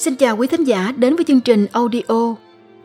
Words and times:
Xin 0.00 0.16
chào 0.16 0.36
quý 0.36 0.46
thính 0.46 0.64
giả 0.64 0.92
đến 0.96 1.16
với 1.16 1.24
chương 1.24 1.40
trình 1.40 1.66
audio 1.72 2.34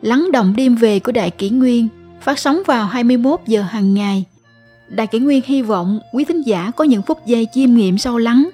Lắng 0.02 0.28
động 0.32 0.54
đêm 0.56 0.74
về 0.74 1.00
của 1.00 1.12
Đại 1.12 1.30
Kỷ 1.30 1.50
Nguyên 1.50 1.88
phát 2.20 2.38
sóng 2.38 2.62
vào 2.66 2.86
21 2.86 3.40
giờ 3.46 3.62
hàng 3.62 3.94
ngày. 3.94 4.24
Đại 4.88 5.06
Kỷ 5.06 5.18
Nguyên 5.18 5.42
hy 5.44 5.62
vọng 5.62 6.00
quý 6.12 6.24
thính 6.24 6.42
giả 6.42 6.70
có 6.76 6.84
những 6.84 7.02
phút 7.02 7.26
giây 7.26 7.46
chiêm 7.52 7.74
nghiệm 7.74 7.98
sâu 7.98 8.18
lắng 8.18 8.50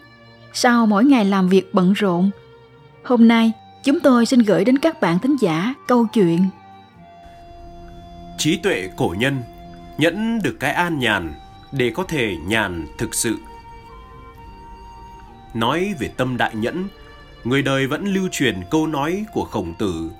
sau 0.52 0.86
mỗi 0.86 1.04
ngày 1.04 1.24
làm 1.24 1.48
việc 1.48 1.74
bận 1.74 1.92
rộn. 1.92 2.30
Hôm 3.04 3.28
nay, 3.28 3.52
chúng 3.84 4.00
tôi 4.00 4.26
xin 4.26 4.40
gửi 4.40 4.64
đến 4.64 4.78
các 4.78 5.00
bạn 5.00 5.18
thính 5.18 5.36
giả 5.40 5.74
câu 5.88 6.06
chuyện 6.12 6.40
Trí 8.38 8.56
tuệ 8.56 8.88
cổ 8.96 9.14
nhân 9.18 9.42
nhẫn 9.98 10.42
được 10.42 10.56
cái 10.60 10.72
an 10.72 10.98
nhàn 10.98 11.34
để 11.72 11.90
có 11.94 12.04
thể 12.04 12.36
nhàn 12.46 12.86
thực 12.98 13.14
sự. 13.14 13.36
Nói 15.54 15.94
về 16.00 16.08
tâm 16.16 16.36
đại 16.36 16.54
nhẫn, 16.54 16.88
người 17.44 17.62
đời 17.62 17.86
vẫn 17.86 18.04
lưu 18.04 18.28
truyền 18.32 18.56
câu 18.70 18.86
nói 18.86 19.24
của 19.32 19.44
khổng 19.44 19.74
tử, 19.78 20.10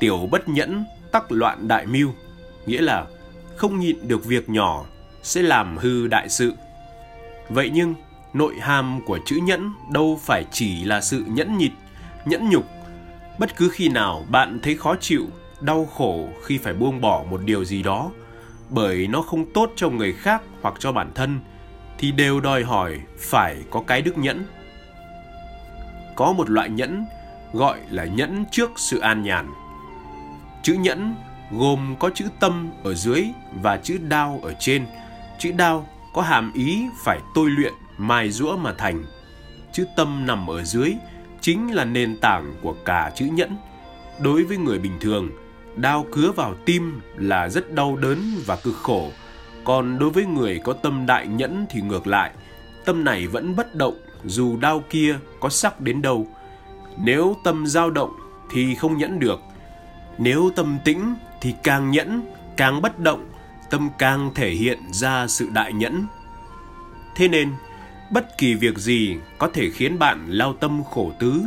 tiểu 0.00 0.28
bất 0.30 0.48
nhẫn 0.48 0.84
tắc 1.12 1.32
loạn 1.32 1.68
đại 1.68 1.86
mưu 1.86 2.10
nghĩa 2.66 2.80
là 2.80 3.06
không 3.56 3.80
nhịn 3.80 4.08
được 4.08 4.24
việc 4.24 4.48
nhỏ 4.48 4.84
sẽ 5.22 5.42
làm 5.42 5.76
hư 5.76 6.06
đại 6.06 6.28
sự. 6.28 6.52
Vậy 7.48 7.70
nhưng, 7.74 7.94
nội 8.32 8.54
hàm 8.60 9.00
của 9.06 9.18
chữ 9.26 9.36
nhẫn 9.42 9.72
đâu 9.92 10.20
phải 10.22 10.44
chỉ 10.52 10.84
là 10.84 11.00
sự 11.00 11.24
nhẫn 11.26 11.58
nhịt, 11.58 11.72
nhẫn 12.24 12.50
nhục. 12.50 12.64
Bất 13.38 13.56
cứ 13.56 13.68
khi 13.68 13.88
nào 13.88 14.26
bạn 14.30 14.58
thấy 14.62 14.76
khó 14.76 14.96
chịu, 15.00 15.26
đau 15.60 15.86
khổ 15.86 16.28
khi 16.42 16.58
phải 16.58 16.74
buông 16.74 17.00
bỏ 17.00 17.24
một 17.30 17.40
điều 17.44 17.64
gì 17.64 17.82
đó, 17.82 18.10
bởi 18.70 19.06
nó 19.06 19.22
không 19.22 19.52
tốt 19.52 19.72
cho 19.76 19.88
người 19.88 20.12
khác 20.12 20.42
hoặc 20.62 20.74
cho 20.78 20.92
bản 20.92 21.10
thân, 21.14 21.40
thì 21.98 22.12
đều 22.12 22.40
đòi 22.40 22.64
hỏi 22.64 23.00
phải 23.18 23.56
có 23.70 23.82
cái 23.86 24.02
đức 24.02 24.18
nhẫn 24.18 24.44
có 26.20 26.32
một 26.32 26.50
loại 26.50 26.70
nhẫn 26.70 27.06
gọi 27.52 27.78
là 27.90 28.04
nhẫn 28.04 28.44
trước 28.50 28.70
sự 28.76 28.98
an 28.98 29.22
nhàn. 29.22 29.46
Chữ 30.62 30.74
nhẫn 30.74 31.14
gồm 31.52 31.96
có 31.98 32.10
chữ 32.14 32.24
tâm 32.40 32.70
ở 32.84 32.94
dưới 32.94 33.24
và 33.62 33.76
chữ 33.76 33.98
đao 34.08 34.40
ở 34.42 34.54
trên. 34.58 34.86
Chữ 35.38 35.52
đao 35.52 35.86
có 36.14 36.22
hàm 36.22 36.52
ý 36.52 36.86
phải 37.04 37.18
tôi 37.34 37.50
luyện, 37.50 37.72
mài 37.98 38.30
rũa 38.30 38.56
mà 38.56 38.74
thành. 38.78 39.04
Chữ 39.72 39.86
tâm 39.96 40.26
nằm 40.26 40.50
ở 40.50 40.64
dưới 40.64 40.94
chính 41.40 41.74
là 41.74 41.84
nền 41.84 42.16
tảng 42.16 42.54
của 42.62 42.74
cả 42.84 43.12
chữ 43.14 43.26
nhẫn. 43.32 43.56
Đối 44.18 44.44
với 44.44 44.56
người 44.56 44.78
bình 44.78 44.98
thường, 45.00 45.30
đao 45.76 46.06
cứa 46.12 46.32
vào 46.32 46.54
tim 46.64 47.00
là 47.16 47.48
rất 47.48 47.74
đau 47.74 47.96
đớn 47.96 48.18
và 48.46 48.56
cực 48.56 48.76
khổ. 48.76 49.10
Còn 49.64 49.98
đối 49.98 50.10
với 50.10 50.24
người 50.24 50.60
có 50.64 50.72
tâm 50.72 51.06
đại 51.06 51.26
nhẫn 51.26 51.66
thì 51.70 51.80
ngược 51.80 52.06
lại, 52.06 52.30
tâm 52.90 53.04
này 53.04 53.26
vẫn 53.26 53.56
bất 53.56 53.74
động 53.74 53.94
dù 54.24 54.56
đao 54.56 54.82
kia 54.90 55.18
có 55.40 55.48
sắc 55.48 55.80
đến 55.80 56.02
đâu. 56.02 56.26
Nếu 56.98 57.36
tâm 57.44 57.66
dao 57.66 57.90
động 57.90 58.12
thì 58.52 58.74
không 58.74 58.98
nhẫn 58.98 59.18
được. 59.18 59.40
Nếu 60.18 60.50
tâm 60.56 60.78
tĩnh 60.84 61.14
thì 61.40 61.54
càng 61.62 61.90
nhẫn, 61.90 62.22
càng 62.56 62.82
bất 62.82 62.98
động, 62.98 63.26
tâm 63.70 63.88
càng 63.98 64.30
thể 64.34 64.50
hiện 64.50 64.78
ra 64.92 65.26
sự 65.26 65.48
đại 65.52 65.72
nhẫn. 65.72 66.06
Thế 67.14 67.28
nên, 67.28 67.50
bất 68.10 68.38
kỳ 68.38 68.54
việc 68.54 68.78
gì 68.78 69.16
có 69.38 69.50
thể 69.54 69.70
khiến 69.70 69.98
bạn 69.98 70.26
lao 70.28 70.52
tâm 70.52 70.82
khổ 70.90 71.12
tứ, 71.18 71.42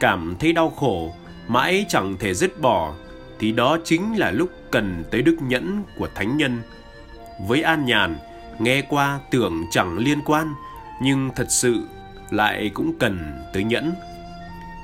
cảm 0.00 0.36
thấy 0.38 0.52
đau 0.52 0.70
khổ, 0.70 1.14
mãi 1.48 1.84
chẳng 1.88 2.16
thể 2.18 2.34
dứt 2.34 2.60
bỏ, 2.60 2.94
thì 3.38 3.52
đó 3.52 3.78
chính 3.84 4.18
là 4.18 4.30
lúc 4.30 4.50
cần 4.70 5.04
tới 5.10 5.22
đức 5.22 5.36
nhẫn 5.40 5.82
của 5.98 6.08
thánh 6.14 6.36
nhân. 6.36 6.62
Với 7.46 7.62
an 7.62 7.84
nhàn, 7.84 8.16
nghe 8.58 8.82
qua 8.82 9.20
tưởng 9.30 9.64
chẳng 9.70 9.98
liên 9.98 10.18
quan, 10.24 10.54
nhưng 11.02 11.30
thật 11.36 11.46
sự 11.48 11.82
lại 12.30 12.70
cũng 12.74 12.98
cần 12.98 13.42
tới 13.52 13.64
nhẫn. 13.64 13.92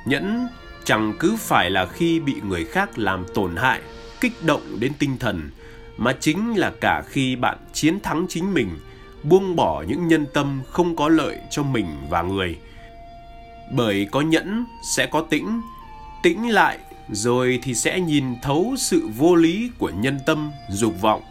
Nhẫn 0.07 0.49
chẳng 0.85 1.15
cứ 1.19 1.37
phải 1.39 1.71
là 1.71 1.87
khi 1.87 2.21
bị 2.21 2.35
người 2.49 2.65
khác 2.65 2.99
làm 2.99 3.25
tổn 3.35 3.57
hại, 3.57 3.81
kích 4.21 4.33
động 4.43 4.81
đến 4.81 4.93
tinh 4.99 5.19
thần, 5.19 5.51
mà 5.97 6.13
chính 6.21 6.55
là 6.57 6.73
cả 6.81 7.03
khi 7.09 7.37
bạn 7.37 7.59
chiến 7.73 8.01
thắng 8.01 8.27
chính 8.29 8.55
mình, 8.55 8.79
buông 9.23 9.57
bỏ 9.57 9.85
những 9.89 10.09
nhân 10.09 10.27
tâm 10.35 10.61
không 10.71 10.97
có 10.97 11.09
lợi 11.09 11.39
cho 11.51 11.63
mình 11.63 11.87
và 12.11 12.23
người. 12.23 12.59
Bởi 13.73 14.09
có 14.11 14.21
nhẫn 14.21 14.65
sẽ 14.97 15.07
có 15.07 15.21
tĩnh, 15.31 15.61
tĩnh 16.23 16.49
lại 16.49 16.79
rồi 17.11 17.61
thì 17.63 17.75
sẽ 17.75 18.01
nhìn 18.01 18.25
thấu 18.43 18.75
sự 18.79 19.09
vô 19.17 19.35
lý 19.35 19.71
của 19.79 19.91
nhân 19.91 20.19
tâm, 20.27 20.51
dục 20.71 21.01
vọng. 21.01 21.23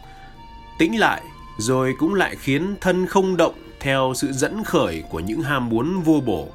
Tĩnh 0.78 0.98
lại 0.98 1.22
rồi 1.58 1.94
cũng 1.98 2.14
lại 2.14 2.36
khiến 2.36 2.76
thân 2.80 3.06
không 3.06 3.36
động 3.36 3.67
theo 3.80 4.12
sự 4.16 4.32
dẫn 4.32 4.64
khởi 4.64 5.02
của 5.10 5.20
những 5.20 5.42
ham 5.42 5.68
muốn 5.68 6.02
vô 6.02 6.20
bổ. 6.26 6.48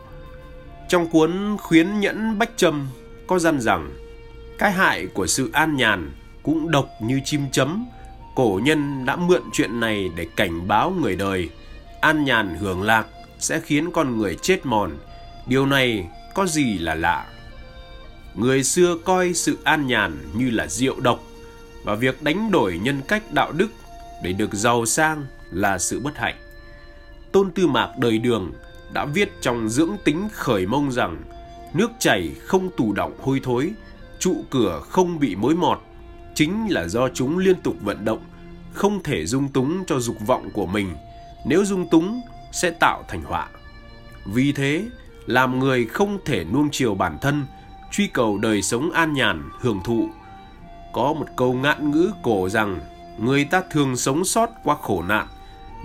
Trong 0.89 1.07
cuốn 1.07 1.57
Khuyến 1.59 1.99
Nhẫn 1.99 2.39
Bách 2.39 2.51
Trâm 2.55 2.87
có 3.27 3.39
dặn 3.39 3.61
rằng, 3.61 3.95
cái 4.57 4.71
hại 4.71 5.07
của 5.07 5.27
sự 5.27 5.49
an 5.53 5.75
nhàn 5.75 6.11
cũng 6.43 6.71
độc 6.71 6.89
như 7.01 7.21
chim 7.25 7.41
chấm. 7.51 7.85
Cổ 8.35 8.59
nhân 8.63 9.05
đã 9.05 9.15
mượn 9.15 9.41
chuyện 9.53 9.79
này 9.79 10.09
để 10.15 10.27
cảnh 10.35 10.67
báo 10.67 10.89
người 11.01 11.15
đời. 11.15 11.49
An 12.01 12.23
nhàn 12.23 12.55
hưởng 12.55 12.81
lạc 12.81 13.07
sẽ 13.39 13.59
khiến 13.59 13.91
con 13.91 14.17
người 14.17 14.37
chết 14.41 14.65
mòn. 14.65 14.91
Điều 15.47 15.65
này 15.65 16.07
có 16.35 16.45
gì 16.45 16.77
là 16.77 16.95
lạ? 16.95 17.25
Người 18.35 18.63
xưa 18.63 18.97
coi 19.05 19.33
sự 19.33 19.57
an 19.63 19.87
nhàn 19.87 20.17
như 20.33 20.49
là 20.49 20.67
rượu 20.67 20.99
độc 20.99 21.23
và 21.83 21.95
việc 21.95 22.23
đánh 22.23 22.51
đổi 22.51 22.79
nhân 22.83 23.01
cách 23.07 23.23
đạo 23.31 23.51
đức 23.51 23.67
để 24.23 24.33
được 24.33 24.53
giàu 24.53 24.85
sang 24.85 25.25
là 25.51 25.77
sự 25.77 25.99
bất 25.99 26.17
hạnh. 26.17 26.35
Tôn 27.33 27.51
Tư 27.51 27.67
Mạc 27.67 27.89
đời 27.97 28.17
đường 28.17 28.51
đã 28.93 29.05
viết 29.05 29.31
trong 29.41 29.69
dưỡng 29.69 29.91
tính 30.03 30.27
khởi 30.33 30.65
mông 30.65 30.91
rằng 30.91 31.21
nước 31.73 31.91
chảy 31.99 32.31
không 32.45 32.69
tù 32.77 32.93
động 32.93 33.13
hôi 33.21 33.39
thối, 33.43 33.71
trụ 34.19 34.43
cửa 34.49 34.81
không 34.89 35.19
bị 35.19 35.35
mối 35.35 35.55
mọt, 35.55 35.79
chính 36.35 36.67
là 36.69 36.87
do 36.87 37.09
chúng 37.09 37.37
liên 37.37 37.61
tục 37.61 37.75
vận 37.81 38.05
động, 38.05 38.23
không 38.73 39.03
thể 39.03 39.25
dung 39.25 39.47
túng 39.47 39.83
cho 39.87 39.99
dục 39.99 40.15
vọng 40.27 40.49
của 40.53 40.65
mình, 40.65 40.95
nếu 41.45 41.65
dung 41.65 41.89
túng 41.89 42.21
sẽ 42.51 42.69
tạo 42.69 43.03
thành 43.07 43.21
họa. 43.21 43.47
Vì 44.25 44.51
thế, 44.51 44.85
làm 45.25 45.59
người 45.59 45.85
không 45.85 46.17
thể 46.25 46.43
nuông 46.43 46.69
chiều 46.71 46.95
bản 46.95 47.17
thân, 47.21 47.45
truy 47.91 48.07
cầu 48.07 48.37
đời 48.37 48.61
sống 48.61 48.91
an 48.91 49.13
nhàn, 49.13 49.49
hưởng 49.59 49.79
thụ. 49.85 50.09
Có 50.93 51.13
một 51.13 51.27
câu 51.37 51.53
ngạn 51.53 51.91
ngữ 51.91 52.11
cổ 52.23 52.49
rằng, 52.49 52.79
người 53.19 53.45
ta 53.45 53.61
thường 53.71 53.95
sống 53.95 54.25
sót 54.25 54.49
qua 54.63 54.75
khổ 54.81 55.03
nạn, 55.07 55.27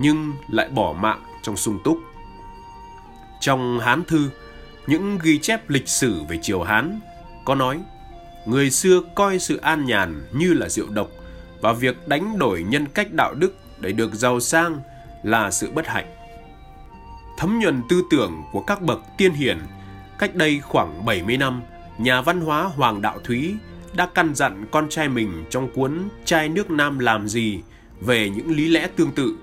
nhưng 0.01 0.33
lại 0.49 0.69
bỏ 0.69 0.93
mạng 0.93 1.23
trong 1.49 1.57
sung 1.57 1.79
túc. 1.85 1.99
Trong 3.41 3.79
Hán 3.81 4.05
Thư, 4.05 4.31
những 4.87 5.19
ghi 5.23 5.39
chép 5.39 5.71
lịch 5.71 5.89
sử 5.89 6.23
về 6.29 6.39
triều 6.43 6.63
Hán 6.63 7.01
có 7.45 7.55
nói 7.55 7.81
người 8.47 8.71
xưa 8.71 9.01
coi 9.15 9.39
sự 9.39 9.57
an 9.57 9.85
nhàn 9.85 10.23
như 10.33 10.53
là 10.53 10.69
rượu 10.69 10.87
độc 10.91 11.09
và 11.61 11.73
việc 11.73 12.09
đánh 12.09 12.39
đổi 12.39 12.63
nhân 12.63 12.87
cách 12.87 13.13
đạo 13.13 13.35
đức 13.35 13.55
để 13.81 13.93
được 13.93 14.15
giàu 14.15 14.41
sang 14.41 14.81
là 15.23 15.51
sự 15.51 15.71
bất 15.71 15.87
hạnh. 15.87 16.07
Thấm 17.39 17.59
nhuần 17.59 17.83
tư 17.89 18.03
tưởng 18.11 18.43
của 18.53 18.61
các 18.61 18.83
bậc 18.83 19.01
tiên 19.19 19.33
hiển, 19.33 19.59
cách 20.19 20.35
đây 20.35 20.61
khoảng 20.61 21.05
70 21.05 21.37
năm, 21.37 21.63
nhà 21.99 22.21
văn 22.21 22.41
hóa 22.41 22.63
Hoàng 22.63 23.03
Đạo 23.03 23.19
Thúy 23.25 23.55
đã 23.95 24.09
căn 24.15 24.35
dặn 24.35 24.67
con 24.71 24.89
trai 24.89 25.09
mình 25.09 25.45
trong 25.51 25.71
cuốn 25.75 26.09
Trai 26.25 26.49
nước 26.49 26.71
Nam 26.71 26.99
làm 26.99 27.29
gì 27.29 27.61
về 28.01 28.31
những 28.31 28.51
lý 28.51 28.69
lẽ 28.69 28.89
tương 28.97 29.13
tự. 29.13 29.39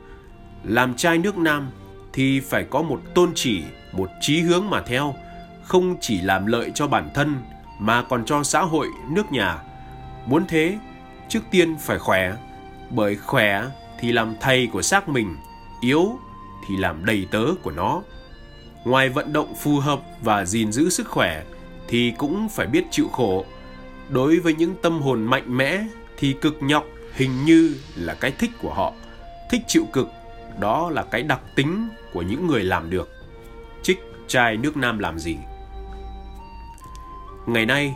Làm 0.63 0.95
trai 0.95 1.17
nước 1.17 1.37
Nam 1.37 1.69
thì 2.15 2.39
phải 2.39 2.65
có 2.69 2.81
một 2.81 3.01
tôn 3.13 3.31
chỉ, 3.35 3.63
một 3.91 4.09
chí 4.21 4.41
hướng 4.41 4.69
mà 4.69 4.81
theo, 4.81 5.15
không 5.63 5.95
chỉ 6.01 6.21
làm 6.21 6.45
lợi 6.45 6.71
cho 6.75 6.87
bản 6.87 7.09
thân 7.13 7.35
mà 7.79 8.01
còn 8.01 8.25
cho 8.25 8.43
xã 8.43 8.61
hội, 8.61 8.87
nước 9.09 9.31
nhà. 9.31 9.57
Muốn 10.25 10.45
thế, 10.47 10.77
trước 11.29 11.39
tiên 11.51 11.75
phải 11.79 11.99
khỏe, 11.99 12.33
bởi 12.89 13.15
khỏe 13.15 13.65
thì 13.99 14.11
làm 14.11 14.35
thầy 14.41 14.67
của 14.67 14.81
xác 14.81 15.09
mình, 15.09 15.35
yếu 15.81 16.19
thì 16.67 16.77
làm 16.77 17.05
đầy 17.05 17.27
tớ 17.31 17.45
của 17.63 17.71
nó. 17.71 18.01
Ngoài 18.85 19.09
vận 19.09 19.33
động 19.33 19.53
phù 19.55 19.79
hợp 19.79 20.01
và 20.21 20.45
gìn 20.45 20.71
giữ 20.71 20.89
sức 20.89 21.07
khỏe 21.07 21.43
thì 21.87 22.13
cũng 22.17 22.49
phải 22.49 22.67
biết 22.67 22.83
chịu 22.91 23.07
khổ. 23.07 23.45
Đối 24.09 24.39
với 24.39 24.55
những 24.55 24.75
tâm 24.81 25.01
hồn 25.01 25.23
mạnh 25.23 25.57
mẽ 25.57 25.83
thì 26.17 26.35
cực 26.41 26.57
nhọc 26.61 26.85
hình 27.13 27.45
như 27.45 27.75
là 27.95 28.13
cái 28.13 28.31
thích 28.31 28.51
của 28.61 28.73
họ. 28.73 28.93
Thích 29.51 29.61
chịu 29.67 29.85
cực 29.93 30.07
đó 30.59 30.89
là 30.89 31.03
cái 31.03 31.23
đặc 31.23 31.39
tính 31.55 31.89
của 32.13 32.21
những 32.21 32.47
người 32.47 32.63
làm 32.63 32.89
được. 32.89 33.09
Trích 33.83 33.99
trai 34.27 34.57
nước 34.57 34.77
Nam 34.77 34.99
làm 34.99 35.19
gì? 35.19 35.37
Ngày 37.47 37.65
nay, 37.65 37.95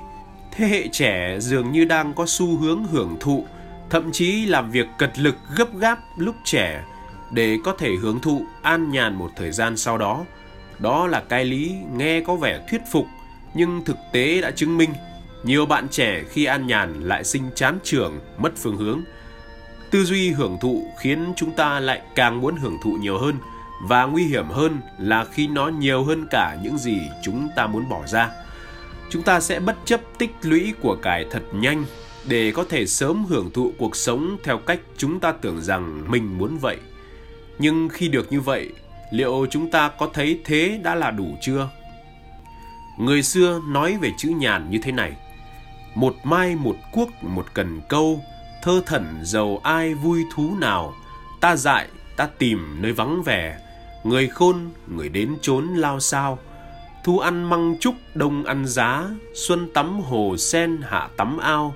thế 0.52 0.68
hệ 0.68 0.88
trẻ 0.88 1.40
dường 1.40 1.72
như 1.72 1.86
đang 1.86 2.14
có 2.14 2.26
xu 2.28 2.58
hướng 2.58 2.84
hưởng 2.84 3.18
thụ, 3.20 3.46
thậm 3.90 4.12
chí 4.12 4.46
làm 4.46 4.72
việc 4.72 4.88
cật 4.98 5.20
lực 5.20 5.36
gấp 5.58 5.78
gáp 5.78 6.00
lúc 6.18 6.36
trẻ 6.44 6.84
để 7.32 7.58
có 7.64 7.76
thể 7.78 7.96
hưởng 8.02 8.20
thụ 8.20 8.42
an 8.62 8.92
nhàn 8.92 9.16
một 9.16 9.32
thời 9.36 9.52
gian 9.52 9.78
sau 9.78 9.98
đó. 9.98 10.26
Đó 10.80 11.08
là 11.08 11.24
cái 11.30 11.46
lý 11.46 11.76
nghe 11.96 12.22
có 12.22 12.36
vẻ 12.36 12.66
thuyết 12.70 12.82
phục, 12.92 13.06
nhưng 13.54 13.86
thực 13.86 13.98
tế 14.12 14.42
đã 14.42 14.52
chứng 14.52 14.78
minh 14.78 14.90
nhiều 15.44 15.66
bạn 15.66 15.88
trẻ 15.92 16.24
khi 16.30 16.46
an 16.46 16.68
nhàn 16.68 17.02
lại 17.04 17.24
sinh 17.24 17.44
chán 17.56 17.80
trường, 17.84 18.20
mất 18.38 18.52
phương 18.58 18.78
hướng– 18.78 19.02
Tư 19.92 20.04
duy 20.04 20.32
hưởng 20.32 20.58
thụ 20.62 20.88
khiến 21.00 21.34
chúng 21.36 21.52
ta 21.52 21.80
lại 21.80 22.02
càng 22.16 22.42
muốn 22.42 22.56
hưởng 22.56 22.78
thụ 22.84 22.92
nhiều 23.02 23.18
hơn 23.18 23.36
và 23.88 24.06
nguy 24.06 24.24
hiểm 24.24 24.50
hơn 24.50 24.82
là 25.00 25.26
khi 25.26 25.48
nó 25.48 25.68
nhiều 25.68 26.04
hơn 26.04 26.28
cả 26.32 26.58
những 26.64 26.78
gì 26.78 27.02
chúng 27.24 27.50
ta 27.56 27.68
muốn 27.68 27.90
bỏ 27.90 28.08
ra. 28.08 28.30
chúng 29.10 29.24
ta 29.24 29.40
sẽ 29.40 29.60
bất 29.60 29.76
chấp 29.86 30.02
tích 30.18 30.32
lũy 30.42 30.74
của 30.82 30.96
cải 30.96 31.26
thật 31.32 31.44
nhanh 31.54 31.86
để 32.28 32.52
có 32.52 32.66
thể 32.70 32.86
sớm 32.86 33.26
hưởng 33.26 33.52
thụ 33.52 33.72
cuộc 33.78 33.96
sống 33.96 34.38
theo 34.44 34.58
cách 34.58 34.80
chúng 34.98 35.20
ta 35.20 35.32
tưởng 35.32 35.62
rằng 35.62 36.12
mình 36.12 36.38
muốn 36.38 36.58
vậy. 36.58 36.78
Nhưng 37.60 37.90
khi 37.90 38.08
được 38.08 38.32
như 38.32 38.42
vậy, 38.42 38.70
liệu 39.12 39.46
chúng 39.50 39.72
ta 39.72 39.90
có 39.90 40.10
thấy 40.14 40.40
thế 40.46 40.80
đã 40.84 40.96
là 40.96 41.12
đủ 41.12 41.38
chưa? 41.42 41.70
Người 43.00 43.24
xưa 43.24 43.62
nói 43.68 43.98
về 44.02 44.12
chữ 44.18 44.30
nhàn 44.30 44.70
như 44.70 44.80
thế 44.84 44.92
này: 44.92 45.12
Một 45.96 46.16
mai 46.24 46.56
một 46.56 46.76
cuốc 46.92 47.10
một 47.22 47.46
cần 47.54 47.82
câu, 47.90 48.24
thơ 48.62 48.82
thẩn 48.86 49.20
giàu 49.24 49.60
ai 49.64 49.94
vui 49.94 50.26
thú 50.34 50.56
nào, 50.60 50.94
ta 51.42 51.56
dại 51.56 51.88
ta 52.16 52.28
tìm 52.38 52.82
nơi 52.82 52.92
vắng 52.92 53.24
vẻ, 53.24 53.60
người 54.04 54.28
khôn 54.28 54.70
người 54.88 55.10
đến 55.10 55.38
trốn 55.42 55.68
lao 55.68 56.00
sao. 56.00 56.40
Thu 57.04 57.20
ăn 57.20 57.50
măng 57.50 57.76
trúc 57.80 57.96
đông 58.14 58.44
ăn 58.44 58.68
giá. 58.68 59.06
Xuân 59.34 59.70
tắm 59.74 60.02
hồ 60.02 60.38
sen 60.38 60.82
hạ 60.82 61.10
tắm 61.18 61.38
ao. 61.38 61.76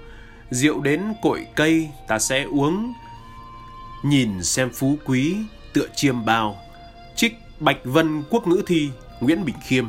Rượu 0.52 0.82
đến 0.82 1.04
cội 1.22 1.48
cây 1.56 1.90
ta 2.08 2.20
sẽ 2.20 2.44
uống. 2.44 2.94
Nhìn 4.04 4.44
xem 4.44 4.70
phú 4.70 4.98
quý 5.06 5.38
tựa 5.74 5.88
chiêm 5.96 6.26
bao. 6.26 6.58
Trích 7.16 7.38
bạch 7.60 7.78
vân 7.84 8.24
quốc 8.30 8.48
ngữ 8.48 8.62
thi 8.68 8.90
nguyễn 9.20 9.46
bình 9.46 9.56
khiêm. 9.64 9.86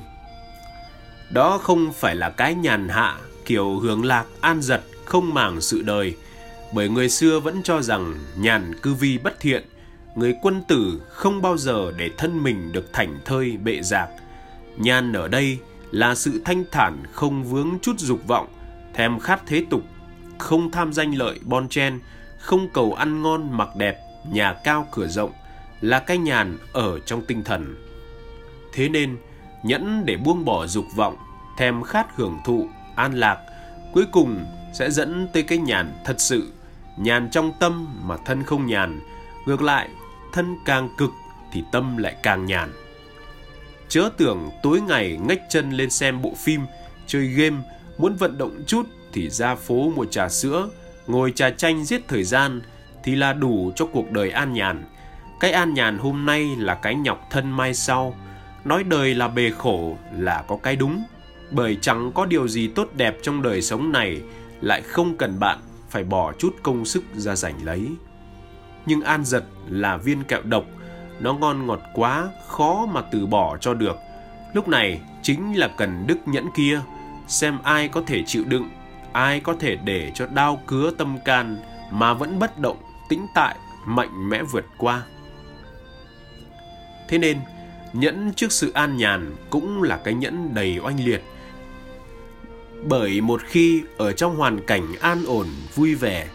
Đó 1.30 1.58
không 1.58 1.92
phải 1.92 2.14
là 2.14 2.30
cái 2.30 2.54
nhàn 2.54 2.88
hạ 2.88 3.16
kiểu 3.44 3.78
hưởng 3.78 4.04
lạc 4.04 4.24
an 4.40 4.62
giật 4.62 4.82
không 5.04 5.34
màng 5.34 5.60
sự 5.60 5.82
đời 5.82 6.16
bởi 6.74 6.88
người 6.88 7.08
xưa 7.08 7.40
vẫn 7.40 7.62
cho 7.62 7.82
rằng 7.82 8.14
nhàn 8.36 8.74
cư 8.82 8.94
vi 8.94 9.18
bất 9.18 9.40
thiện 9.40 9.64
người 10.14 10.36
quân 10.42 10.62
tử 10.68 11.02
không 11.08 11.42
bao 11.42 11.56
giờ 11.56 11.92
để 11.96 12.10
thân 12.18 12.42
mình 12.42 12.72
được 12.72 12.92
thảnh 12.92 13.18
thơi 13.24 13.56
bệ 13.56 13.82
giạc 13.82 14.08
nhàn 14.76 15.12
ở 15.12 15.28
đây 15.28 15.58
là 15.90 16.14
sự 16.14 16.42
thanh 16.44 16.64
thản 16.70 17.02
không 17.12 17.44
vướng 17.44 17.78
chút 17.82 17.98
dục 17.98 18.26
vọng, 18.26 18.46
thèm 18.94 19.18
khát 19.18 19.42
thế 19.46 19.64
tục, 19.70 19.82
không 20.38 20.70
tham 20.70 20.92
danh 20.92 21.14
lợi 21.14 21.38
bon 21.44 21.68
chen, 21.68 22.00
không 22.38 22.68
cầu 22.68 22.92
ăn 22.92 23.22
ngon 23.22 23.56
mặc 23.56 23.68
đẹp, 23.76 23.96
nhà 24.30 24.54
cao 24.64 24.88
cửa 24.92 25.06
rộng, 25.06 25.32
là 25.80 25.98
cái 25.98 26.18
nhàn 26.18 26.58
ở 26.72 26.98
trong 27.00 27.24
tinh 27.26 27.44
thần. 27.44 27.76
Thế 28.72 28.88
nên, 28.88 29.16
nhẫn 29.62 30.02
để 30.06 30.16
buông 30.16 30.44
bỏ 30.44 30.66
dục 30.66 30.86
vọng, 30.96 31.16
thèm 31.58 31.82
khát 31.82 32.06
hưởng 32.16 32.38
thụ, 32.44 32.68
an 32.96 33.14
lạc, 33.14 33.38
cuối 33.92 34.04
cùng 34.12 34.44
sẽ 34.72 34.90
dẫn 34.90 35.28
tới 35.32 35.42
cái 35.42 35.58
nhàn 35.58 35.92
thật 36.04 36.20
sự, 36.20 36.52
nhàn 36.96 37.30
trong 37.30 37.52
tâm 37.60 37.86
mà 38.02 38.16
thân 38.16 38.42
không 38.42 38.66
nhàn, 38.66 39.00
ngược 39.46 39.62
lại, 39.62 39.88
thân 40.32 40.56
càng 40.64 40.88
cực 40.98 41.10
thì 41.52 41.64
tâm 41.72 41.96
lại 41.96 42.16
càng 42.22 42.46
nhàn. 42.46 42.72
Chớ 43.88 44.08
tưởng 44.16 44.50
tối 44.62 44.80
ngày 44.80 45.18
ngách 45.28 45.40
chân 45.50 45.70
lên 45.70 45.90
xem 45.90 46.22
bộ 46.22 46.32
phim, 46.36 46.60
chơi 47.06 47.26
game, 47.26 47.56
muốn 47.98 48.16
vận 48.16 48.38
động 48.38 48.62
chút 48.66 48.86
thì 49.12 49.30
ra 49.30 49.54
phố 49.54 49.92
mua 49.96 50.04
trà 50.04 50.28
sữa, 50.28 50.68
ngồi 51.06 51.32
trà 51.32 51.50
chanh 51.50 51.84
giết 51.84 52.08
thời 52.08 52.24
gian 52.24 52.60
thì 53.04 53.14
là 53.14 53.32
đủ 53.32 53.72
cho 53.76 53.86
cuộc 53.86 54.10
đời 54.10 54.30
an 54.30 54.52
nhàn. 54.52 54.84
Cái 55.40 55.52
an 55.52 55.74
nhàn 55.74 55.98
hôm 55.98 56.26
nay 56.26 56.56
là 56.58 56.74
cái 56.74 56.94
nhọc 56.94 57.26
thân 57.30 57.50
mai 57.50 57.74
sau. 57.74 58.14
Nói 58.64 58.84
đời 58.84 59.14
là 59.14 59.28
bề 59.28 59.50
khổ 59.50 59.96
là 60.18 60.44
có 60.48 60.56
cái 60.62 60.76
đúng. 60.76 61.04
Bởi 61.50 61.78
chẳng 61.80 62.12
có 62.12 62.26
điều 62.26 62.48
gì 62.48 62.68
tốt 62.68 62.88
đẹp 62.94 63.16
trong 63.22 63.42
đời 63.42 63.62
sống 63.62 63.92
này 63.92 64.20
lại 64.60 64.82
không 64.82 65.16
cần 65.16 65.38
bạn 65.40 65.58
phải 65.94 66.04
bỏ 66.04 66.32
chút 66.32 66.56
công 66.62 66.84
sức 66.84 67.04
ra 67.14 67.36
giành 67.36 67.64
lấy. 67.64 67.88
Nhưng 68.86 69.00
an 69.00 69.24
giật 69.24 69.44
là 69.68 69.96
viên 69.96 70.24
kẹo 70.24 70.42
độc 70.42 70.64
nó 71.20 71.34
ngon 71.34 71.66
ngọt 71.66 71.80
quá, 71.94 72.28
khó 72.46 72.86
mà 72.86 73.00
từ 73.00 73.26
bỏ 73.26 73.56
cho 73.56 73.74
được. 73.74 73.96
Lúc 74.54 74.68
này 74.68 75.00
chính 75.22 75.58
là 75.58 75.68
cần 75.76 76.04
đức 76.06 76.18
nhẫn 76.26 76.46
kia, 76.56 76.80
xem 77.26 77.58
ai 77.64 77.88
có 77.88 78.02
thể 78.06 78.22
chịu 78.26 78.44
đựng, 78.44 78.68
ai 79.12 79.40
có 79.40 79.54
thể 79.60 79.76
để 79.76 80.12
cho 80.14 80.26
đau 80.26 80.60
cứa 80.66 80.90
tâm 80.98 81.18
can 81.24 81.56
mà 81.90 82.14
vẫn 82.14 82.38
bất 82.38 82.58
động, 82.58 82.76
tĩnh 83.08 83.26
tại, 83.34 83.56
mạnh 83.86 84.28
mẽ 84.28 84.42
vượt 84.42 84.64
qua. 84.78 85.02
Thế 87.08 87.18
nên, 87.18 87.38
nhẫn 87.92 88.32
trước 88.36 88.52
sự 88.52 88.72
an 88.72 88.96
nhàn 88.96 89.36
cũng 89.50 89.82
là 89.82 90.00
cái 90.04 90.14
nhẫn 90.14 90.54
đầy 90.54 90.78
oanh 90.78 91.04
liệt. 91.04 91.24
Bởi 92.88 93.20
một 93.20 93.40
khi 93.44 93.82
ở 93.96 94.12
trong 94.12 94.36
hoàn 94.36 94.66
cảnh 94.66 94.94
an 95.00 95.24
ổn, 95.26 95.46
vui 95.74 95.94
vẻ 95.94 96.28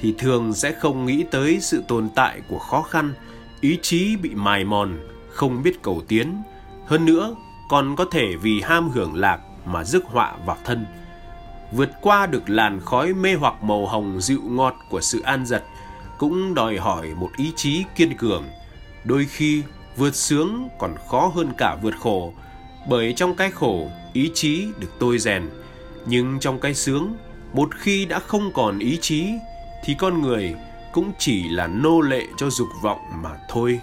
thì 0.00 0.14
thường 0.18 0.54
sẽ 0.54 0.72
không 0.72 1.06
nghĩ 1.06 1.24
tới 1.30 1.58
sự 1.60 1.82
tồn 1.88 2.08
tại 2.14 2.40
của 2.48 2.58
khó 2.58 2.82
khăn, 2.82 3.14
ý 3.60 3.78
chí 3.82 4.16
bị 4.16 4.30
mài 4.34 4.64
mòn, 4.64 4.98
không 5.30 5.62
biết 5.62 5.82
cầu 5.82 6.02
tiến. 6.08 6.42
Hơn 6.86 7.04
nữa, 7.04 7.34
còn 7.68 7.96
có 7.96 8.04
thể 8.04 8.36
vì 8.42 8.60
ham 8.60 8.88
hưởng 8.88 9.14
lạc 9.14 9.40
mà 9.66 9.84
rước 9.84 10.04
họa 10.04 10.36
vào 10.46 10.56
thân. 10.64 10.86
Vượt 11.72 11.90
qua 12.00 12.26
được 12.26 12.50
làn 12.50 12.80
khói 12.80 13.14
mê 13.14 13.34
hoặc 13.34 13.62
màu 13.62 13.86
hồng 13.86 14.20
dịu 14.20 14.40
ngọt 14.44 14.74
của 14.90 15.00
sự 15.00 15.20
an 15.20 15.46
giật 15.46 15.64
cũng 16.18 16.54
đòi 16.54 16.76
hỏi 16.76 17.08
một 17.16 17.30
ý 17.36 17.52
chí 17.56 17.84
kiên 17.96 18.16
cường. 18.16 18.44
Đôi 19.04 19.26
khi 19.30 19.62
vượt 19.96 20.14
sướng 20.14 20.68
còn 20.78 20.94
khó 21.10 21.32
hơn 21.34 21.52
cả 21.58 21.76
vượt 21.82 21.94
khổ, 22.00 22.32
bởi 22.88 23.12
trong 23.16 23.34
cái 23.34 23.50
khổ 23.50 23.90
ý 24.12 24.30
chí 24.34 24.66
được 24.80 24.90
tôi 24.98 25.18
rèn, 25.18 25.42
nhưng 26.06 26.40
trong 26.40 26.60
cái 26.60 26.74
sướng, 26.74 27.14
một 27.52 27.68
khi 27.74 28.04
đã 28.04 28.18
không 28.18 28.52
còn 28.54 28.78
ý 28.78 28.98
chí, 29.00 29.26
thì 29.84 29.94
con 29.98 30.22
người 30.22 30.54
cũng 30.92 31.12
chỉ 31.18 31.48
là 31.48 31.66
nô 31.66 32.00
lệ 32.00 32.22
cho 32.36 32.50
dục 32.50 32.68
vọng 32.82 33.00
mà 33.22 33.30
thôi. 33.48 33.80